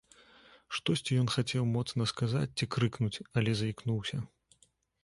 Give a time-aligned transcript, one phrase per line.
[0.77, 4.17] Штосьці ён хацеў моцна сказаць ці крыкнуць, але заікнуўся.